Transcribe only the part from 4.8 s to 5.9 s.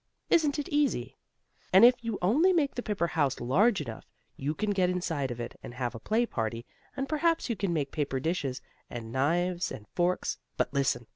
inside of it and